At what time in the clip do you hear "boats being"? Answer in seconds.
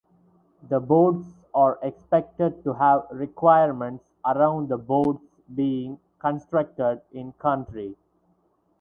4.79-5.99